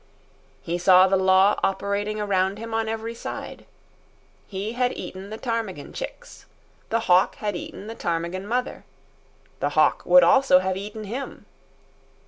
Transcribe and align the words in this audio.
He 0.63 0.79
saw 0.79 1.07
the 1.07 1.15
law 1.15 1.59
operating 1.63 2.19
around 2.19 2.57
him 2.57 2.73
on 2.73 2.89
every 2.89 3.13
side. 3.13 3.67
He 4.47 4.71
had 4.73 4.97
eaten 4.97 5.29
the 5.29 5.37
ptarmigan 5.37 5.93
chicks. 5.93 6.47
The 6.89 7.01
hawk 7.01 7.35
had 7.35 7.55
eaten 7.55 7.85
the 7.85 7.93
ptarmigan 7.93 8.47
mother. 8.47 8.83
The 9.59 9.69
hawk 9.77 10.01
would 10.03 10.23
also 10.23 10.57
have 10.57 10.75
eaten 10.75 11.03
him. 11.03 11.45